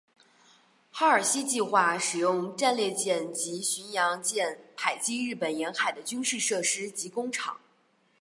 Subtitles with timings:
[0.89, 7.59] 哈尔西计划使用战列舰及巡洋舰炮击日本沿海的军事设施及工厂。